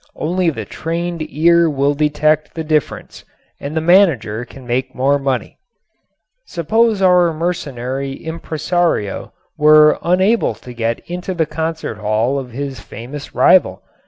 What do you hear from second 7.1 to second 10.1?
mercenary impresario were